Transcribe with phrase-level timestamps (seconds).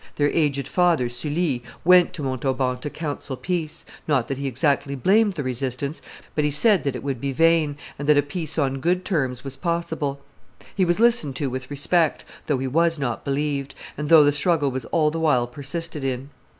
[0.15, 5.33] Their aged father, Sully, went to Montauban to counsel peace; not that he exactly blamed
[5.35, 6.01] the resistance,
[6.33, 9.43] but he said that it would be vain, and that a peace on good terms
[9.43, 10.19] was possible.
[10.73, 14.71] He was listened to with respect, though he was not believed, and though the struggle
[14.71, 16.31] was all the while persisted in.